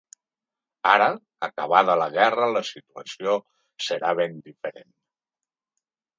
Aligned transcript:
Ara, 0.91 1.09
acabada 1.47 1.97
la 2.03 2.07
guerra 2.15 2.47
la 2.55 2.65
situació 2.71 3.37
serà 3.91 4.17
ben 4.23 4.43
diferent. 4.51 4.91